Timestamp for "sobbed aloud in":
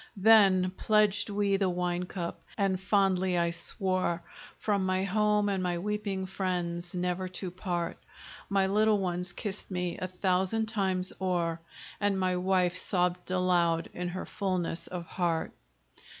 12.77-14.07